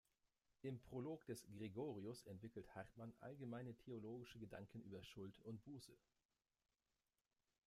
Im 0.63 0.79
Prolog 0.79 1.27
des 1.27 1.45
"Gregorius" 1.59 2.25
entwickelt 2.25 2.73
Hartmann 2.73 3.13
allgemeine 3.19 3.75
theologische 3.77 4.39
Gedanken 4.39 4.81
über 4.81 5.03
Schuld 5.03 5.37
und 5.41 5.63
Buße. 5.63 5.95